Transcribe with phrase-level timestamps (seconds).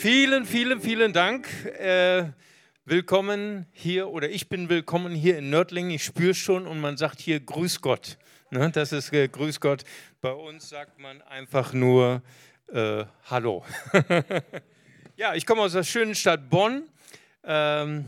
[0.00, 1.46] Vielen, vielen, vielen Dank.
[1.78, 2.30] Äh,
[2.86, 5.90] willkommen hier oder ich bin willkommen hier in Nördlingen.
[5.90, 8.16] Ich spüre schon und man sagt hier Grüß Gott.
[8.50, 9.84] Ne, das ist äh, Grüß Gott.
[10.22, 12.22] Bei uns sagt man einfach nur
[12.72, 13.62] äh, Hallo.
[15.16, 16.84] ja, ich komme aus der schönen Stadt Bonn.
[17.44, 18.06] Ähm,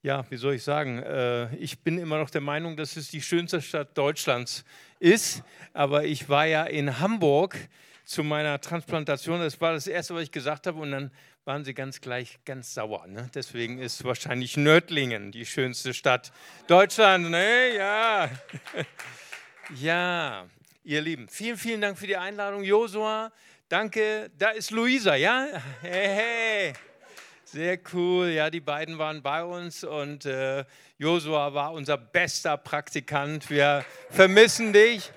[0.00, 1.00] ja, wie soll ich sagen?
[1.02, 4.64] Äh, ich bin immer noch der Meinung, dass es die schönste Stadt Deutschlands
[5.00, 5.42] ist.
[5.74, 7.58] Aber ich war ja in Hamburg
[8.06, 9.40] zu meiner Transplantation.
[9.40, 10.80] Das war das Erste, was ich gesagt habe.
[10.80, 11.10] Und dann
[11.44, 13.06] waren sie ganz gleich ganz sauer.
[13.08, 13.28] Ne?
[13.34, 16.32] Deswegen ist wahrscheinlich Nördlingen die schönste Stadt
[16.68, 17.28] Deutschlands.
[17.28, 17.74] Ne?
[17.76, 18.30] Ja.
[19.76, 20.46] ja,
[20.84, 22.62] ihr Lieben, vielen, vielen Dank für die Einladung.
[22.62, 23.32] Josua,
[23.68, 24.30] danke.
[24.38, 25.48] Da ist Luisa, ja?
[25.82, 26.72] Hey, hey.
[27.44, 28.28] Sehr cool.
[28.28, 30.64] Ja, die beiden waren bei uns und äh,
[30.98, 33.50] Josua war unser bester Praktikant.
[33.50, 35.12] Wir vermissen dich.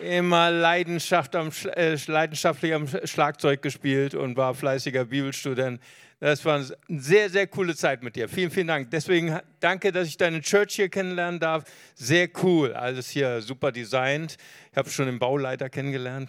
[0.00, 5.80] Immer Leidenschaft am, äh, leidenschaftlich am Schlagzeug gespielt und war fleißiger Bibelstudent.
[6.20, 8.28] Das war eine sehr, sehr coole Zeit mit dir.
[8.28, 8.90] Vielen, vielen Dank.
[8.90, 11.64] Deswegen danke, dass ich deine Church hier kennenlernen darf.
[11.94, 12.72] Sehr cool.
[12.72, 14.36] Alles hier super designt.
[14.70, 16.28] Ich habe schon den Bauleiter kennengelernt.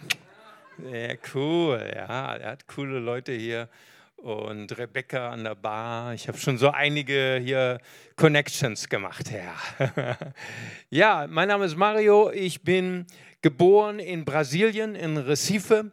[0.82, 1.92] Sehr cool.
[1.94, 3.68] Ja, er hat coole Leute hier
[4.22, 6.14] und Rebecca an der Bar.
[6.14, 7.78] Ich habe schon so einige hier
[8.16, 9.30] Connections gemacht.
[9.30, 10.16] Ja.
[10.90, 12.30] ja, mein Name ist Mario.
[12.30, 13.06] Ich bin
[13.42, 15.90] geboren in Brasilien, in Recife.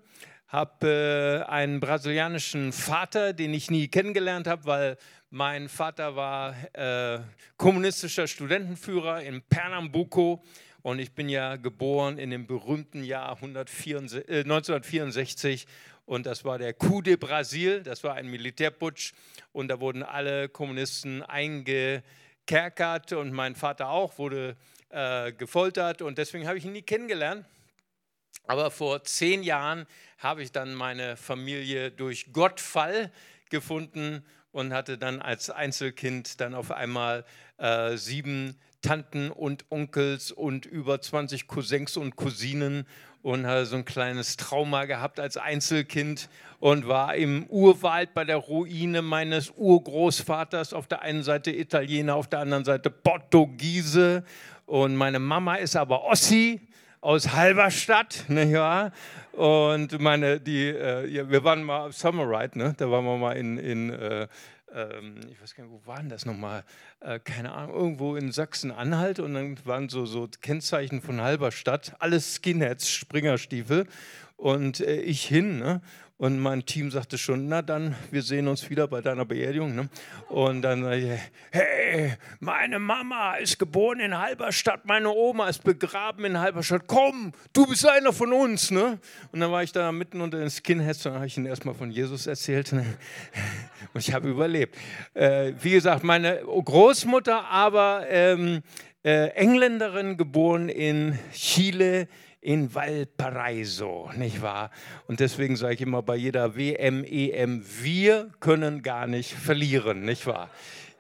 [0.48, 4.98] Habe äh, einen brasilianischen Vater, den ich nie kennengelernt habe, weil
[5.32, 7.20] mein Vater war äh,
[7.58, 10.44] kommunistischer Studentenführer in Pernambuco
[10.82, 15.68] und ich bin ja geboren in dem berühmten Jahr 164, äh, 1964
[16.10, 19.14] und das war der Coup de Brasil, das war ein Militärputsch
[19.52, 23.14] und da wurden alle Kommunisten eingekerkert.
[23.14, 24.58] Und mein Vater auch wurde
[24.90, 26.02] äh, gefoltert.
[26.02, 27.46] Und deswegen habe ich ihn nie kennengelernt.
[28.46, 29.86] Aber vor zehn Jahren
[30.18, 33.12] habe ich dann meine Familie durch Gottfall
[33.52, 37.24] gefunden und hatte dann als Einzelkind dann auf einmal
[37.60, 42.88] äh, sieben Tanten und Onkels und über 20 Cousins und Cousinen
[43.22, 48.38] und hatte so ein kleines Trauma gehabt als Einzelkind und war im Urwald bei der
[48.38, 54.24] Ruine meines Urgroßvaters, auf der einen Seite Italiener, auf der anderen Seite Portugiese
[54.66, 56.62] und meine Mama ist aber Ossi
[57.02, 58.92] aus Halberstadt, ne, ja.
[59.32, 62.74] Und meine, die, äh, wir waren mal auf Summer Ride, ne?
[62.78, 64.28] da waren wir mal in, in äh,
[64.74, 66.64] ähm, ich weiß gar nicht, wo waren das nochmal?
[67.00, 72.36] Äh, keine Ahnung, irgendwo in Sachsen-Anhalt und dann waren so, so Kennzeichen von Halberstadt, alles
[72.36, 73.88] Skinheads, Springerstiefel
[74.38, 75.60] und äh, ich hin.
[75.60, 75.82] Ne?
[76.20, 79.74] Und mein Team sagte schon, na dann, wir sehen uns wieder bei deiner Beerdigung.
[79.74, 79.88] Ne?
[80.28, 86.88] Und dann, hey, meine Mama ist geboren in Halberstadt, meine Oma ist begraben in Halberstadt.
[86.88, 88.70] Komm, du bist einer von uns.
[88.70, 89.00] Ne?
[89.32, 91.90] Und dann war ich da mitten unter den Skinheads und habe ich ihnen erstmal von
[91.90, 92.74] Jesus erzählt.
[92.74, 92.86] Ne?
[93.94, 94.76] Und ich habe überlebt.
[95.14, 98.62] Äh, wie gesagt, meine Großmutter aber ähm,
[99.06, 102.10] äh, Engländerin, geboren in Chile
[102.42, 104.72] in Valparaiso, nicht wahr?
[105.08, 110.26] Und deswegen sage ich immer bei jeder WM, EM, wir können gar nicht verlieren, nicht
[110.26, 110.50] wahr?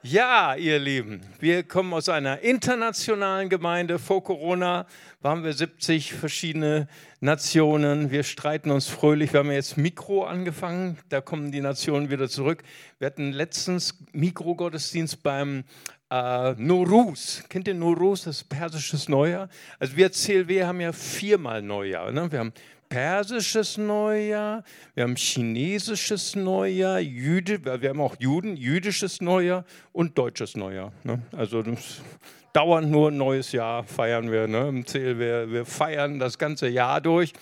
[0.02, 4.00] Ja, ihr Lieben, wir kommen aus einer internationalen Gemeinde.
[4.00, 4.88] Vor Corona
[5.20, 6.88] waren wir 70 verschiedene
[7.20, 8.10] Nationen.
[8.10, 9.34] Wir streiten uns fröhlich.
[9.34, 10.98] Wir haben jetzt Mikro angefangen.
[11.10, 12.64] Da kommen die Nationen wieder zurück.
[12.98, 15.66] Wir hatten letztens Mikrogottesdienst beim
[16.10, 17.44] äh, Norus.
[17.50, 19.50] Kennt ihr Norus, das persisches Neujahr?
[19.80, 22.12] Also wir CLW haben ja viermal Neujahr.
[22.12, 22.32] Ne?
[22.32, 22.54] Wir haben
[22.90, 24.64] persisches Neujahr,
[24.96, 30.92] wir haben chinesisches Neujahr, Jüde, wir haben auch Juden, jüdisches Neujahr und deutsches Neujahr.
[31.04, 31.22] Ne?
[31.32, 31.64] Also
[32.54, 34.70] dauernd nur ein neues Jahr feiern wir ne?
[34.70, 35.20] im CLW.
[35.20, 37.34] Wir, wir feiern das ganze Jahr durch.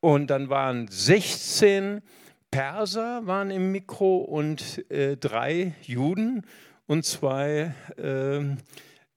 [0.00, 2.02] Und dann waren 16
[2.50, 6.46] Perser waren im Mikro und äh, drei Juden
[6.86, 8.56] und zwei äh,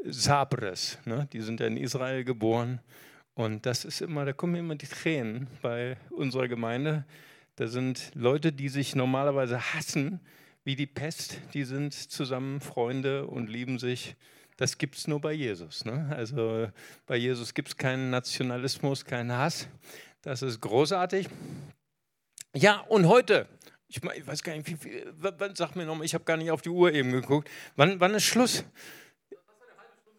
[0.03, 0.97] Sabres.
[1.05, 1.27] Ne?
[1.33, 2.79] Die sind ja in Israel geboren.
[3.33, 7.05] Und das ist immer, da kommen immer die Tränen bei unserer Gemeinde.
[7.55, 10.19] Da sind Leute, die sich normalerweise hassen
[10.63, 14.17] wie die Pest, die sind zusammen Freunde und lieben sich.
[14.57, 15.85] Das gibt es nur bei Jesus.
[15.85, 16.11] Ne?
[16.13, 16.69] Also
[17.05, 19.69] bei Jesus gibt es keinen Nationalismus, keinen Hass.
[20.23, 21.29] Das ist großartig.
[22.53, 23.47] Ja, und heute
[23.87, 26.51] ich, ich weiß gar nicht, wie viel, wann, sag mir nochmal, ich habe gar nicht
[26.51, 27.49] auf die Uhr eben geguckt.
[27.75, 28.63] Wann, wann ist Schluss?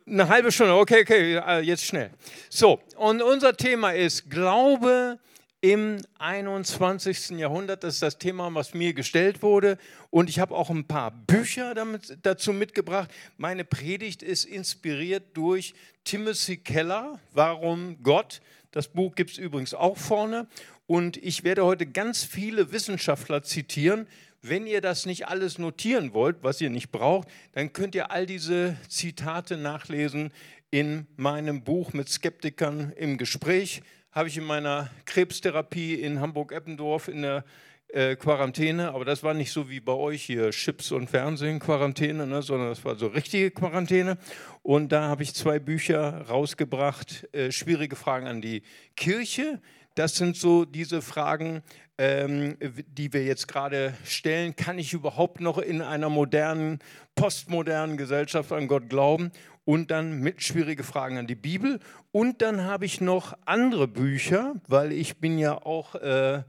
[0.06, 2.10] Eine halbe Stunde, okay, okay, äh, jetzt schnell.
[2.48, 5.18] So, und unser Thema ist Glaube
[5.60, 7.30] im 21.
[7.30, 7.82] Jahrhundert.
[7.82, 9.76] Das ist das Thema, was mir gestellt wurde.
[10.10, 13.10] Und ich habe auch ein paar Bücher damit, dazu mitgebracht.
[13.36, 15.74] Meine Predigt ist inspiriert durch
[16.04, 20.46] Timothy Keller, warum Gott Das Buch gibt es übrigens auch vorne.
[20.86, 24.06] Und ich werde heute ganz viele Wissenschaftler zitieren.
[24.40, 28.26] Wenn ihr das nicht alles notieren wollt, was ihr nicht braucht, dann könnt ihr all
[28.26, 30.32] diese Zitate nachlesen
[30.70, 33.82] in meinem Buch mit Skeptikern im Gespräch.
[34.12, 37.44] Habe ich in meiner Krebstherapie in Hamburg-Eppendorf in der
[37.88, 42.26] äh, Quarantäne, aber das war nicht so wie bei euch hier Chips und Fernsehen Quarantäne,
[42.26, 44.18] ne, sondern das war so richtige Quarantäne.
[44.62, 48.62] Und da habe ich zwei Bücher rausgebracht, äh, schwierige Fragen an die
[48.94, 49.60] Kirche.
[49.94, 51.62] Das sind so diese Fragen,
[51.96, 52.56] ähm,
[52.86, 54.54] die wir jetzt gerade stellen.
[54.54, 56.78] Kann ich überhaupt noch in einer modernen,
[57.14, 59.32] postmodernen Gesellschaft an Gott glauben?
[59.64, 61.80] Und dann mit schwierige Fragen an die Bibel.
[62.12, 66.42] Und dann habe ich noch andere Bücher, weil ich bin ja auch äh,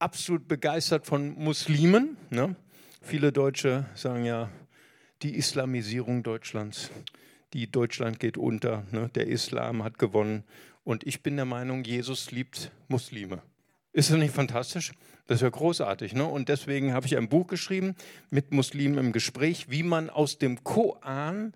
[0.00, 2.16] absolut begeistert von Muslimen.
[2.30, 2.56] Ne?
[3.02, 4.50] Viele Deutsche sagen ja,
[5.22, 6.90] die Islamisierung Deutschlands,
[7.52, 9.10] die Deutschland geht unter, ne?
[9.14, 10.44] der Islam hat gewonnen.
[10.84, 13.42] Und ich bin der Meinung, Jesus liebt Muslime.
[13.92, 14.92] Ist das nicht fantastisch?
[15.26, 16.14] Das ist ja großartig.
[16.14, 16.24] Ne?
[16.24, 17.94] Und deswegen habe ich ein Buch geschrieben
[18.30, 21.52] mit Muslimen im Gespräch, wie man aus dem Koran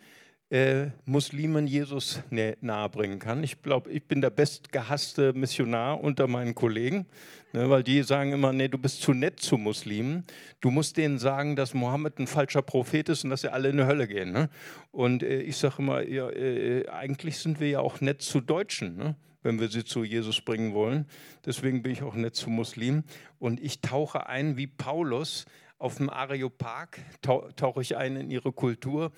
[0.54, 2.22] äh, Muslimen Jesus
[2.60, 3.42] nahebringen kann.
[3.42, 7.06] Ich glaube, ich bin der bestgehasste Missionar unter meinen Kollegen,
[7.52, 10.22] ne, weil die sagen immer, nee, du bist zu nett zu Muslimen.
[10.60, 13.78] Du musst denen sagen, dass Mohammed ein falscher Prophet ist und dass sie alle in
[13.78, 14.30] die Hölle gehen.
[14.30, 14.48] Ne?
[14.92, 18.96] Und äh, ich sage immer, ja, äh, eigentlich sind wir ja auch nett zu Deutschen.
[18.96, 19.16] Ne?
[19.46, 21.04] wenn wir sie zu Jesus bringen wollen.
[21.44, 23.04] Deswegen bin ich auch nett zu Muslimen.
[23.38, 25.44] Und ich tauche ein wie Paulus
[25.78, 29.12] auf dem Areopag, tauche ich ein in ihre Kultur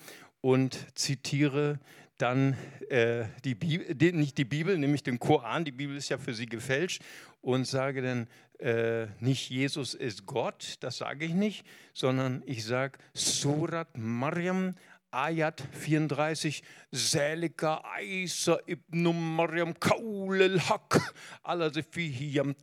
[0.47, 1.77] und zitiere
[2.17, 2.55] dann
[2.87, 6.45] äh, die Bibel, nicht die Bibel, nämlich den Koran, die Bibel ist ja für sie
[6.45, 7.03] gefälscht,
[7.41, 8.27] und sage dann,
[8.59, 14.75] äh, nicht Jesus ist Gott, das sage ich nicht, sondern ich sage Surat Maryam,
[15.11, 21.13] Ayat 34, Selika Isa ibn Maryam Kaul al-Haq,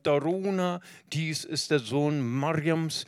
[0.01, 0.81] Taruna,
[1.13, 3.05] dies ist der Sohn Mariams,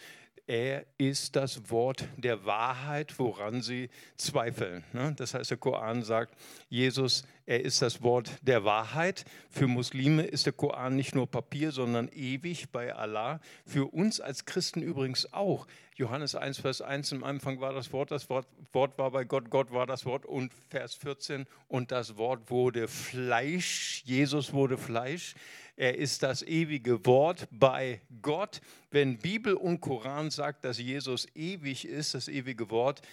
[0.48, 4.86] er ist das Wort der Wahrheit, woran sie zweifeln.
[4.94, 5.14] Ne?
[5.18, 6.34] Das heißt, der Koran sagt,
[6.70, 9.26] Jesus, er ist das Wort der Wahrheit.
[9.50, 13.42] Für Muslime ist der Koran nicht nur Papier, sondern ewig bei Allah.
[13.66, 15.68] Für uns als Christen übrigens auch.
[15.96, 19.50] Johannes 1, Vers 1, im Anfang war das Wort, das Wort, Wort war bei Gott,
[19.50, 25.34] Gott war das Wort und Vers 14, und das Wort wurde Fleisch, Jesus wurde Fleisch.
[25.78, 28.62] Er ist das ewige Wort bei Gott.
[28.90, 33.04] Wenn Bibel und Koran sagt, dass Jesus ewig ist, das ewige Wort,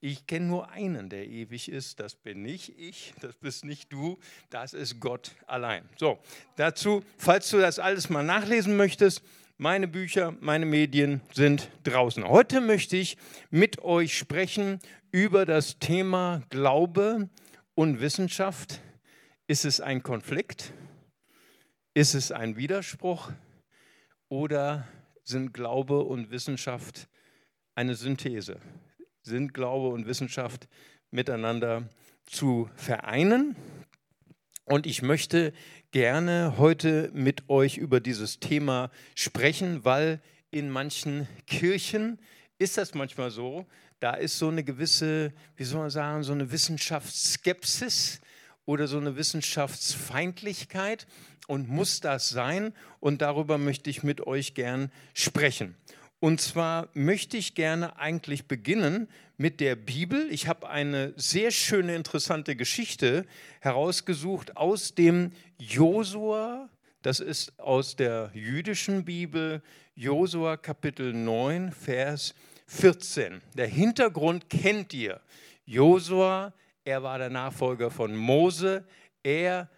[0.00, 2.00] ich kenne nur einen, der ewig ist.
[2.00, 4.18] Das bin nicht ich, das bist nicht du,
[4.48, 5.86] das ist Gott allein.
[5.98, 6.18] So,
[6.56, 9.22] dazu, falls du das alles mal nachlesen möchtest,
[9.58, 12.26] meine Bücher, meine Medien sind draußen.
[12.26, 13.18] Heute möchte ich
[13.50, 14.80] mit euch sprechen
[15.10, 17.28] über das Thema Glaube
[17.74, 18.80] und Wissenschaft.
[19.46, 20.72] Ist es ein Konflikt?
[21.96, 23.30] Ist es ein Widerspruch
[24.28, 24.88] oder
[25.22, 27.06] sind Glaube und Wissenschaft
[27.76, 28.60] eine Synthese?
[29.22, 30.66] Sind Glaube und Wissenschaft
[31.12, 31.88] miteinander
[32.26, 33.54] zu vereinen?
[34.64, 35.52] Und ich möchte
[35.92, 40.20] gerne heute mit euch über dieses Thema sprechen, weil
[40.50, 42.18] in manchen Kirchen
[42.58, 43.66] ist das manchmal so,
[44.00, 48.20] da ist so eine gewisse, wie soll man sagen, so eine Wissenschaftsskepsis
[48.66, 51.06] oder so eine Wissenschaftsfeindlichkeit
[51.46, 52.72] und muss das sein?
[53.00, 55.76] Und darüber möchte ich mit euch gern sprechen.
[56.20, 60.26] Und zwar möchte ich gerne eigentlich beginnen mit der Bibel.
[60.30, 63.26] Ich habe eine sehr schöne, interessante Geschichte
[63.60, 66.70] herausgesucht aus dem Josua.
[67.02, 69.60] Das ist aus der jüdischen Bibel,
[69.94, 72.34] Josua Kapitel 9, Vers
[72.68, 73.42] 14.
[73.54, 75.20] Der Hintergrund kennt ihr.
[75.66, 78.84] Josua, er war der Nachfolger von Mose.
[79.22, 79.68] Er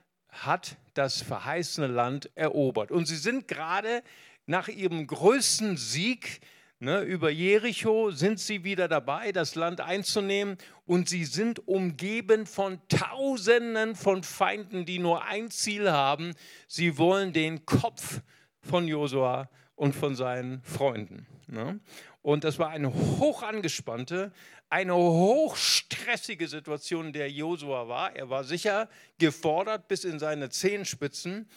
[0.45, 2.90] hat das verheißene Land erobert.
[2.90, 4.02] Und sie sind gerade
[4.47, 6.40] nach ihrem größten Sieg
[6.78, 10.57] ne, über Jericho, sind sie wieder dabei, das Land einzunehmen.
[10.87, 16.35] Und sie sind umgeben von Tausenden von Feinden, die nur ein Ziel haben.
[16.69, 18.21] Sie wollen den Kopf
[18.61, 21.26] von Josua und von seinen Freunden.
[21.46, 21.80] Ne?
[22.22, 24.32] Und das war eine hoch angespannte,
[24.68, 28.16] eine hochstressige Situation, in der Josua war.
[28.16, 28.88] Er war sicher
[29.18, 31.48] gefordert bis in seine Zehenspitzen.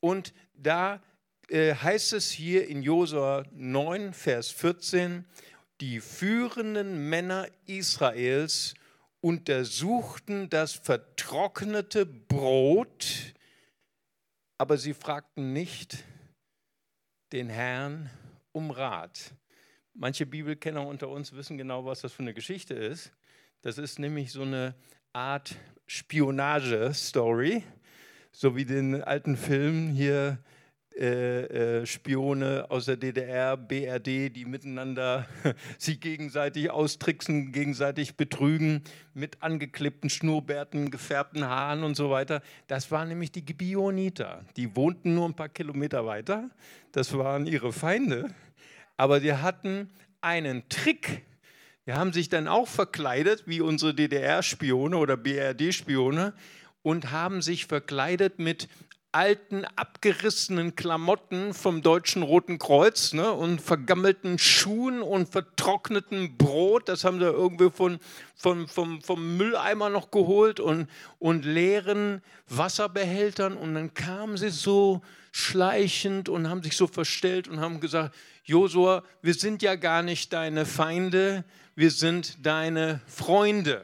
[0.00, 1.02] Und da
[1.48, 5.24] äh, heißt es hier in Josua 9, Vers 14,
[5.80, 8.74] die führenden Männer Israels
[9.20, 13.34] untersuchten das vertrocknete Brot,
[14.58, 16.04] aber sie fragten nicht
[17.32, 18.10] den Herrn
[18.52, 19.34] um Rat.
[19.94, 23.12] Manche Bibelkenner unter uns wissen genau, was das für eine Geschichte ist.
[23.62, 24.74] Das ist nämlich so eine
[25.12, 27.64] Art Spionage-Story.
[28.30, 30.38] so wie den alten Film hier
[30.98, 35.28] äh, äh, Spione aus der DDR, BRD, die miteinander
[35.78, 38.82] sich gegenseitig austricksen, gegenseitig betrügen,
[39.14, 42.42] mit angeklebten Schnurrbärten, gefärbten Haaren und so weiter.
[42.66, 44.44] Das waren nämlich die Gibioniter.
[44.56, 46.50] Die wohnten nur ein paar Kilometer weiter.
[46.90, 48.34] Das waren ihre Feinde.
[48.96, 49.90] Aber die hatten
[50.20, 51.22] einen Trick.
[51.86, 56.34] Die haben sich dann auch verkleidet wie unsere DDR-Spione oder BRD-Spione
[56.82, 58.68] und haben sich verkleidet mit
[59.18, 66.88] alten, abgerissenen Klamotten vom Deutschen Roten Kreuz ne, und vergammelten Schuhen und vertrocknetem Brot.
[66.88, 67.98] Das haben sie irgendwie von,
[68.36, 73.56] von, vom, vom Mülleimer noch geholt und, und leeren Wasserbehältern.
[73.56, 79.02] Und dann kamen sie so schleichend und haben sich so verstellt und haben gesagt, Josua,
[79.20, 81.44] wir sind ja gar nicht deine Feinde,
[81.74, 83.82] wir sind deine Freunde.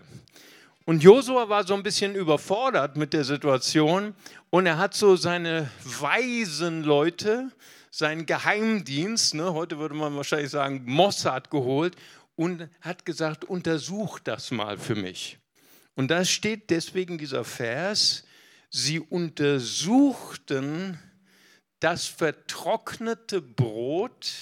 [0.87, 4.15] Und Josua war so ein bisschen überfordert mit der Situation
[4.51, 7.51] und er hat so seine weisen Leute,
[7.91, 11.97] seinen Geheimdienst, ne, heute würde man wahrscheinlich sagen Mossad, geholt
[12.37, 15.39] und hat gesagt, untersuch das mal für mich.
[15.95, 18.25] Und da steht deswegen dieser Vers,
[18.69, 20.99] sie untersuchten
[21.81, 24.33] das vertrocknete Brot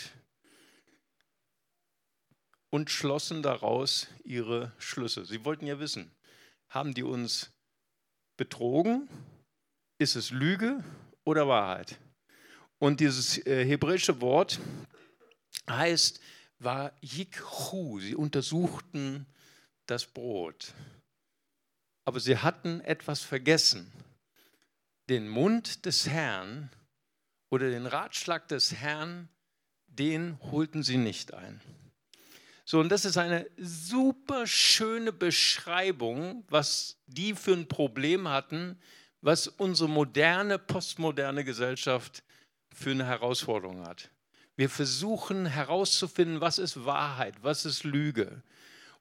[2.70, 5.24] und schlossen daraus ihre Schlüsse.
[5.24, 6.10] Sie wollten ja wissen,
[6.72, 7.52] haben die uns
[8.36, 9.08] betrogen?
[9.98, 10.82] Ist es Lüge
[11.24, 11.98] oder Wahrheit?
[12.78, 14.58] Und dieses äh, hebräische Wort
[15.68, 16.20] heißt,
[16.58, 18.00] war Yikhu.
[18.00, 19.26] Sie untersuchten
[19.86, 20.72] das Brot.
[22.04, 23.92] Aber sie hatten etwas vergessen.
[25.08, 26.70] Den Mund des Herrn
[27.50, 29.28] oder den Ratschlag des Herrn,
[29.86, 31.60] den holten sie nicht ein.
[32.64, 38.78] So, und das ist eine super schöne Beschreibung, was die für ein Problem hatten,
[39.20, 42.22] was unsere moderne, postmoderne Gesellschaft
[42.72, 44.10] für eine Herausforderung hat.
[44.56, 48.42] Wir versuchen herauszufinden, was ist Wahrheit, was ist Lüge.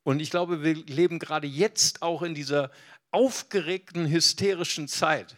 [0.04, 2.72] Und ich glaube, wir leben gerade jetzt auch in dieser
[3.12, 5.36] aufgeregten, hysterischen Zeit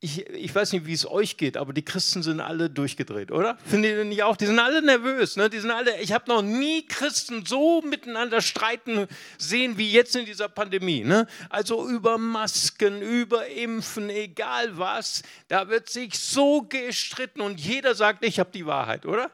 [0.00, 3.58] ich, ich weiß nicht, wie es euch geht, aber die Christen sind alle durchgedreht, oder?
[3.64, 4.36] Findet ihr nicht auch?
[4.36, 5.36] Die sind alle nervös.
[5.36, 5.50] Ne?
[5.50, 9.06] Die sind alle, ich habe noch nie Christen so miteinander streiten
[9.38, 11.04] sehen wie jetzt in dieser Pandemie.
[11.04, 11.26] Ne?
[11.50, 18.24] Also über Masken, über Impfen, egal was, da wird sich so gestritten und jeder sagt,
[18.24, 19.30] ich habe die Wahrheit, oder?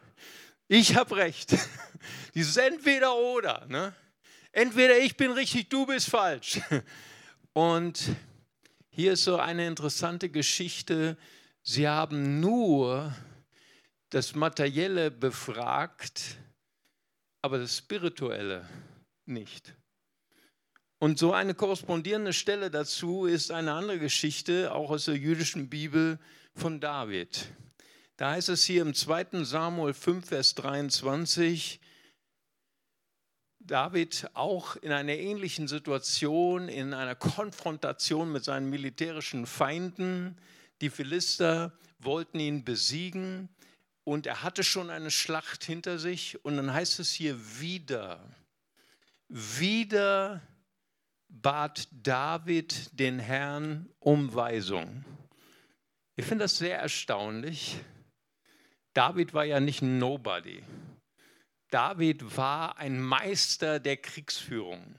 [0.69, 1.57] Ich habe recht.
[2.35, 3.67] Dieses entweder oder.
[3.69, 3.93] Ne?
[4.53, 6.61] Entweder ich bin richtig, du bist falsch.
[7.53, 8.01] Und
[8.91, 11.17] hier ist so eine interessante Geschichte.
[11.63, 13.15] Sie haben nur
[14.11, 16.37] das Materielle befragt,
[17.41, 18.69] aber das Spirituelle
[19.27, 19.75] nicht.
[20.99, 26.19] Und so eine korrespondierende Stelle dazu ist eine andere Geschichte, auch aus der jüdischen Bibel
[26.55, 27.47] von David.
[28.17, 29.45] Da heißt es hier im 2.
[29.45, 31.81] Samuel 5, Vers 23,
[33.61, 40.37] David auch in einer ähnlichen Situation, in einer Konfrontation mit seinen militärischen Feinden.
[40.81, 43.49] Die Philister wollten ihn besiegen
[44.05, 46.43] und er hatte schon eine Schlacht hinter sich.
[46.45, 48.25] Und dann heißt es hier wieder,
[49.29, 50.41] wieder
[51.29, 55.05] bat David den Herrn um Weisung.
[56.17, 57.77] Ich finde das sehr erstaunlich.
[58.95, 60.63] David war ja nicht ein Nobody.
[61.71, 64.97] David war ein Meister der Kriegsführung.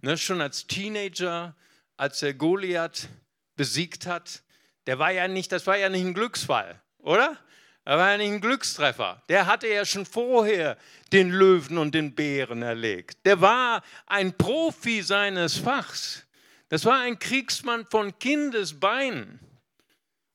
[0.00, 1.54] Ne, schon als Teenager,
[1.96, 3.08] als er Goliath
[3.56, 4.42] besiegt hat,
[4.86, 7.38] der war ja nicht, das war ja nicht ein Glücksfall, oder?
[7.84, 9.22] Er war ja nicht ein Glückstreffer.
[9.28, 10.76] Der hatte ja schon vorher
[11.12, 13.24] den Löwen und den Bären erlegt.
[13.26, 16.24] Der war ein Profi seines Fachs.
[16.68, 19.40] Das war ein Kriegsmann von Kindesbeinen.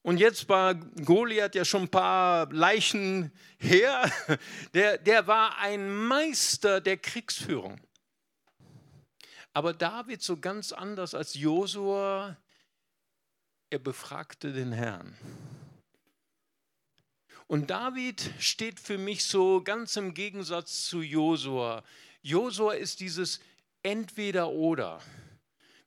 [0.08, 4.10] Und jetzt war Goliath ja schon ein paar Leichen her.
[4.74, 7.82] Der, der war ein Meister der Kriegsführung.
[9.52, 12.38] Aber David so ganz anders als Josua,
[13.70, 15.14] er befragte den Herrn.
[17.48, 21.84] Und David steht für mich so ganz im Gegensatz zu Josua.
[22.22, 23.42] Josua ist dieses
[23.84, 25.02] Entweder-Oder.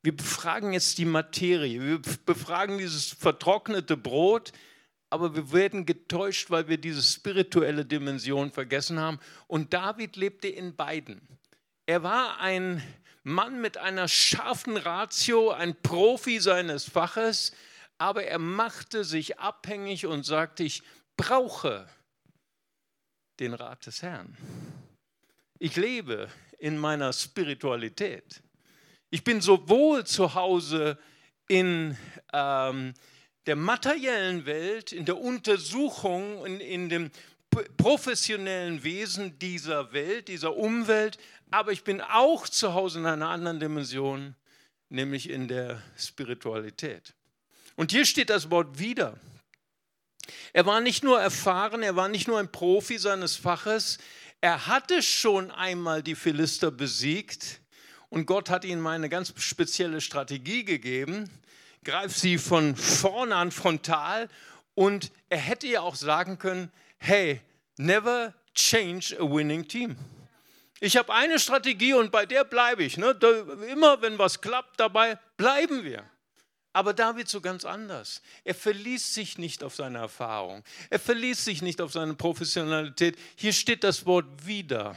[0.02, 4.52] Wir befragen jetzt die Materie, wir befragen dieses vertrocknete Brot,
[5.10, 9.18] aber wir werden getäuscht, weil wir diese spirituelle Dimension vergessen haben.
[9.46, 11.20] Und David lebte in beiden.
[11.84, 12.82] Er war ein
[13.24, 17.52] Mann mit einer scharfen Ratio, ein Profi seines Faches,
[17.98, 20.82] aber er machte sich abhängig und sagte, ich
[21.16, 21.86] brauche
[23.40, 24.36] den Rat des Herrn.
[25.58, 28.42] Ich lebe in meiner Spiritualität.
[29.10, 30.96] Ich bin sowohl zu Hause
[31.48, 31.96] in
[32.32, 32.94] ähm,
[33.46, 37.10] der materiellen Welt, in der Untersuchung, in, in dem
[37.76, 41.18] professionellen Wesen dieser Welt, dieser Umwelt,
[41.50, 44.36] aber ich bin auch zu Hause in einer anderen Dimension,
[44.88, 47.14] nämlich in der Spiritualität.
[47.74, 49.18] Und hier steht das Wort wieder.
[50.52, 53.98] Er war nicht nur erfahren, er war nicht nur ein Profi seines Faches,
[54.40, 57.59] er hatte schon einmal die Philister besiegt
[58.10, 61.30] und Gott hat ihm eine ganz spezielle Strategie gegeben.
[61.84, 64.28] Greif sie von vorne an frontal
[64.74, 67.40] und er hätte ja auch sagen können, hey,
[67.78, 69.96] never change a winning team.
[70.80, 72.96] Ich habe eine Strategie und bei der bleibe ich.
[72.96, 73.18] Ne?
[73.70, 76.04] immer wenn was klappt, dabei bleiben wir.
[76.72, 78.22] Aber David so ganz anders.
[78.44, 80.62] Er verließ sich nicht auf seine Erfahrung.
[80.88, 83.18] Er verließ sich nicht auf seine Professionalität.
[83.36, 84.96] Hier steht das Wort wieder.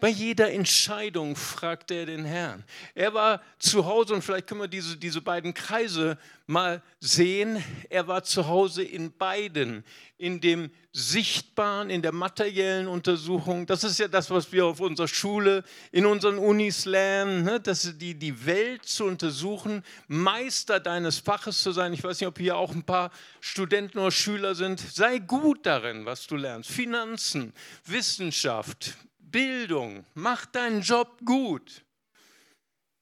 [0.00, 2.64] Bei jeder Entscheidung fragte er den Herrn.
[2.94, 6.16] Er war zu Hause und vielleicht können wir diese, diese beiden Kreise
[6.46, 7.62] mal sehen.
[7.90, 9.84] Er war zu Hause in beiden,
[10.16, 13.66] in dem Sichtbaren, in der materiellen Untersuchung.
[13.66, 17.60] Das ist ja das, was wir auf unserer Schule, in unseren Unis lernen, ne?
[17.60, 21.92] dass die, die Welt zu untersuchen, Meister deines Faches zu sein.
[21.92, 24.80] Ich weiß nicht, ob hier auch ein paar Studenten oder Schüler sind.
[24.80, 26.70] Sei gut darin, was du lernst.
[26.70, 27.52] Finanzen,
[27.84, 28.96] Wissenschaft,
[29.30, 31.84] Bildung, mach deinen Job gut.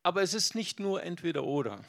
[0.03, 1.85] Aber es ist nicht nur entweder oder.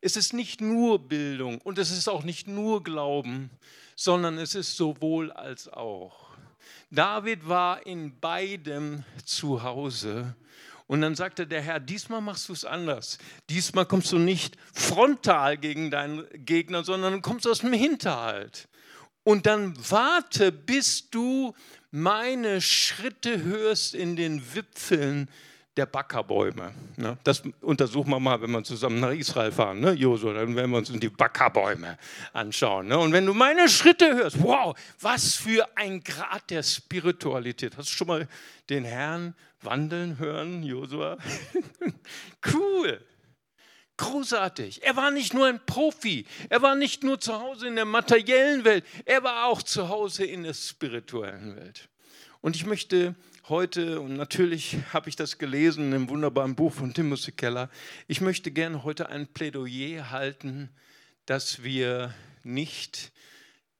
[0.00, 3.50] Es ist nicht nur Bildung und es ist auch nicht nur Glauben,
[3.96, 6.36] sondern es ist sowohl als auch.
[6.90, 10.36] David war in beidem zu Hause.
[10.86, 13.18] Und dann sagte der Herr, diesmal machst du es anders.
[13.48, 18.68] Diesmal kommst du nicht frontal gegen deinen Gegner, sondern du kommst aus dem Hinterhalt.
[19.22, 21.54] Und dann warte, bis du
[21.94, 25.28] meine Schritte hörst in den Wipfeln
[25.76, 26.74] der Backerbäume.
[26.96, 27.16] Ne?
[27.22, 30.78] Das untersuchen wir mal, wenn wir zusammen nach Israel fahren, ne, Josua, dann werden wir
[30.78, 31.96] uns die Backerbäume
[32.32, 32.88] anschauen.
[32.88, 32.98] Ne?
[32.98, 37.76] Und wenn du meine Schritte hörst, wow, was für ein Grad der Spiritualität.
[37.76, 38.28] Hast du schon mal
[38.68, 41.16] den Herrn wandeln hören, Josua?
[42.52, 43.00] cool.
[43.96, 44.82] Großartig.
[44.82, 48.64] Er war nicht nur ein Profi, er war nicht nur zu Hause in der materiellen
[48.64, 51.88] Welt, er war auch zu Hause in der spirituellen Welt.
[52.40, 53.14] Und ich möchte
[53.48, 57.70] heute, und natürlich habe ich das gelesen im wunderbaren Buch von Timothy Keller,
[58.08, 60.70] ich möchte gerne heute ein Plädoyer halten,
[61.26, 63.12] dass wir nicht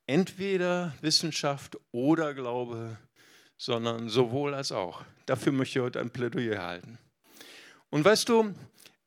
[0.06, 2.98] entweder Wissenschaft oder Glaube,
[3.56, 5.04] sondern sowohl als auch.
[5.26, 6.98] Dafür möchte ich heute ein Plädoyer halten.
[7.90, 8.54] Und weißt du,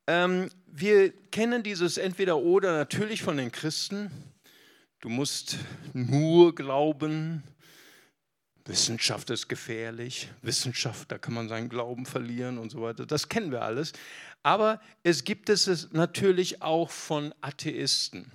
[0.07, 4.09] ähm, wir kennen dieses Entweder-Oder natürlich von den Christen.
[4.99, 5.57] Du musst
[5.93, 7.43] nur glauben.
[8.65, 10.29] Wissenschaft ist gefährlich.
[10.41, 13.05] Wissenschaft, da kann man seinen Glauben verlieren und so weiter.
[13.05, 13.93] Das kennen wir alles.
[14.43, 18.31] Aber es gibt es natürlich auch von Atheisten.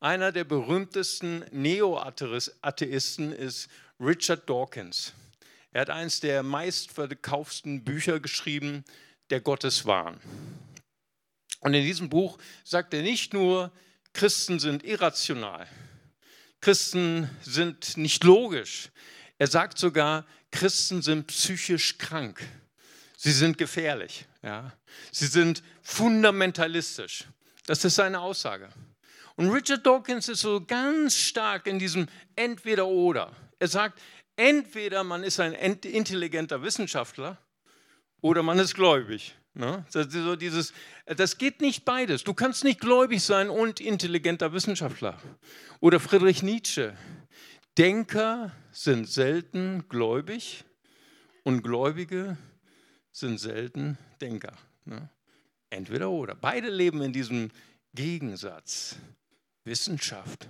[0.00, 3.68] Einer der berühmtesten Neo-Atheisten ist
[3.98, 5.12] Richard Dawkins.
[5.72, 8.84] Er hat eines der meistverkauften Bücher geschrieben,
[9.30, 10.20] Der Gotteswahn.
[11.60, 13.72] Und in diesem Buch sagt er nicht nur,
[14.12, 15.66] Christen sind irrational,
[16.60, 18.90] Christen sind nicht logisch.
[19.38, 22.44] Er sagt sogar, Christen sind psychisch krank.
[23.16, 24.26] Sie sind gefährlich.
[24.42, 24.72] Ja?
[25.12, 27.24] Sie sind fundamentalistisch.
[27.66, 28.68] Das ist seine Aussage.
[29.36, 33.30] Und Richard Dawkins ist so ganz stark in diesem Entweder-Oder.
[33.60, 34.00] Er sagt,
[34.34, 37.38] entweder man ist ein intelligenter Wissenschaftler
[38.20, 39.36] oder man ist gläubig.
[39.54, 39.84] Ne?
[39.88, 40.72] So dieses,
[41.06, 42.24] das geht nicht beides.
[42.24, 45.20] Du kannst nicht gläubig sein und intelligenter Wissenschaftler.
[45.80, 46.96] Oder Friedrich Nietzsche.
[47.76, 50.64] Denker sind selten gläubig
[51.44, 52.36] und Gläubige
[53.10, 54.56] sind selten Denker.
[54.84, 55.08] Ne?
[55.70, 56.34] Entweder oder.
[56.34, 57.50] Beide leben in diesem
[57.94, 58.96] Gegensatz.
[59.64, 60.48] Wissenschaft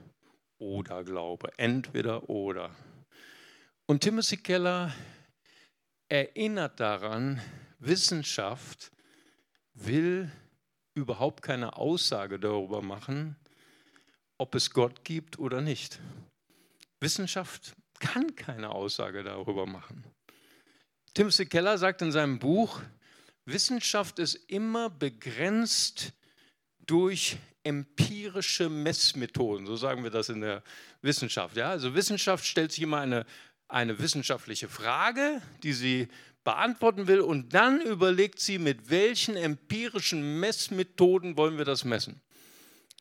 [0.58, 1.50] oder Glaube.
[1.56, 2.74] Entweder oder.
[3.86, 4.92] Und Timothy Keller
[6.08, 7.40] erinnert daran,
[7.78, 8.90] Wissenschaft
[9.74, 10.30] will
[10.94, 13.36] überhaupt keine Aussage darüber machen,
[14.36, 16.00] ob es Gott gibt oder nicht.
[17.00, 20.04] Wissenschaft kann keine Aussage darüber machen.
[21.14, 22.80] Timothy Keller sagt in seinem Buch,
[23.44, 26.12] Wissenschaft ist immer begrenzt
[26.86, 30.62] durch empirische Messmethoden, so sagen wir das in der
[31.02, 31.56] Wissenschaft.
[31.56, 31.70] Ja?
[31.70, 33.26] Also Wissenschaft stellt sich immer eine,
[33.68, 36.08] eine wissenschaftliche Frage, die sie
[36.48, 42.22] beantworten will und dann überlegt sie, mit welchen empirischen Messmethoden wollen wir das messen.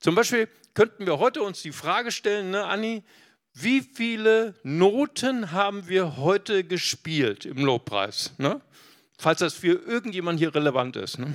[0.01, 3.03] Zum Beispiel könnten wir heute uns die Frage stellen, ne, Anni,
[3.53, 8.33] wie viele Noten haben wir heute gespielt im Lobpreis?
[8.37, 8.59] Ne?
[9.17, 11.17] Falls das für irgendjemand hier relevant ist.
[11.17, 11.33] Ne?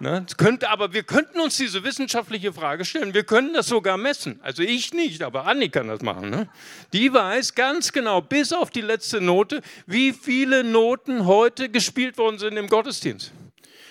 [0.00, 0.26] Ne?
[0.36, 3.14] Könnte, aber wir könnten uns diese wissenschaftliche Frage stellen.
[3.14, 4.40] Wir können das sogar messen.
[4.42, 6.30] Also ich nicht, aber Anni kann das machen.
[6.30, 6.48] Ne?
[6.92, 12.38] Die weiß ganz genau, bis auf die letzte Note, wie viele Noten heute gespielt worden
[12.38, 13.32] sind im Gottesdienst.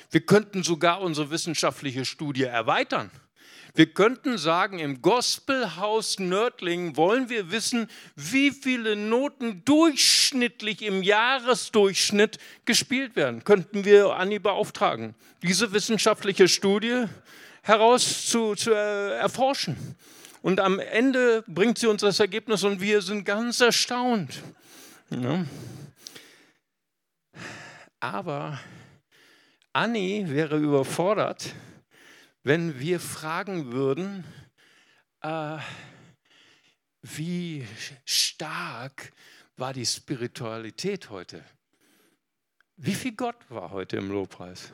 [0.10, 3.10] Wir könnten sogar unsere wissenschaftliche Studie erweitern.
[3.74, 12.38] Wir könnten sagen, im Gospelhaus Nördlingen wollen wir wissen, wie viele Noten durchschnittlich im Jahresdurchschnitt
[12.66, 13.44] gespielt werden.
[13.44, 17.06] Könnten wir Anni beauftragen, diese wissenschaftliche Studie
[17.62, 19.78] heraus zu, zu erforschen.
[20.42, 24.42] Und am Ende bringt sie uns das Ergebnis und wir sind ganz erstaunt.
[25.12, 25.46] Ja.
[28.00, 28.60] Aber
[29.72, 31.54] Anni wäre überfordert,
[32.44, 34.24] wenn wir fragen würden,
[35.22, 35.58] äh,
[37.04, 37.66] wie
[38.06, 39.12] stark
[39.58, 41.44] war die Spiritualität heute?
[42.78, 44.72] Wie viel Gott war heute im Lobpreis?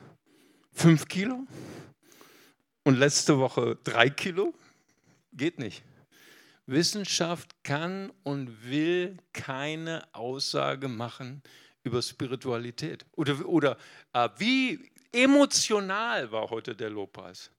[0.72, 1.46] Fünf Kilo?
[2.84, 4.54] Und letzte Woche drei Kilo?
[5.32, 5.82] Geht nicht.
[6.66, 11.42] Wissenschaft kann und will keine Aussage machen
[11.82, 13.04] über Spiritualität.
[13.12, 13.78] Oder, oder
[14.12, 17.50] äh, wie emotional war heute der Lobpreis?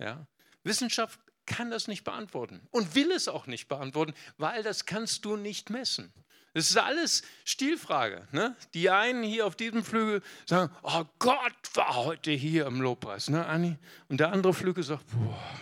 [0.00, 0.26] Ja?
[0.64, 5.36] Wissenschaft kann das nicht beantworten und will es auch nicht beantworten, weil das kannst du
[5.36, 6.12] nicht messen.
[6.52, 8.26] Das ist alles Stilfrage.
[8.32, 8.56] Ne?
[8.74, 13.46] Die einen hier auf diesem Flügel sagen, oh Gott war heute hier im Lobpreis, ne,
[13.46, 13.76] Anni?
[14.08, 15.60] Und der andere Flügel sagt, boah,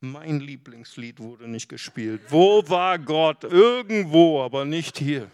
[0.00, 2.22] mein Lieblingslied wurde nicht gespielt.
[2.28, 3.44] Wo war Gott?
[3.44, 5.30] Irgendwo, aber nicht hier.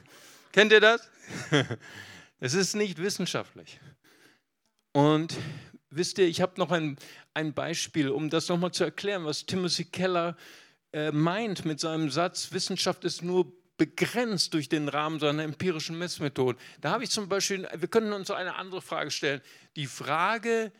[0.53, 1.09] Kennt ihr das?
[2.45, 3.79] Es ist nicht wissenschaftlich.
[4.91, 5.37] Und
[5.97, 6.97] wisst ihr, ich habe noch ein,
[7.35, 10.37] ein Beispiel, um das nochmal zu erklären, was Timothy Keller
[10.93, 16.61] äh, meint mit seinem Satz, Wissenschaft ist nur begrenzt durch den Rahmen seiner empirischen Messmethoden.
[16.81, 19.41] Da habe ich zum Beispiel, wir können uns eine andere Frage stellen.
[19.77, 20.73] Die Frage,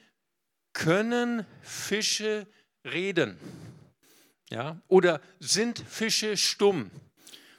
[0.73, 2.47] können Fische
[2.85, 3.37] reden?
[4.51, 4.81] Ja?
[4.89, 6.91] Oder sind Fische stumm?